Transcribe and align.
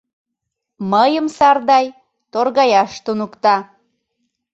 Мыйым 0.91 1.27
Сардай 1.37 1.85
торгаяш 2.33 2.91
туныкта. 3.03 3.55